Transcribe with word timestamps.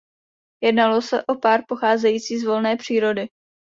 Jednalo 0.63 1.01
se 1.01 1.23
o 1.27 1.35
pár 1.35 1.63
pocházející 1.67 2.39
z 2.39 2.45
volné 2.47 2.77
přírody. 2.77 3.29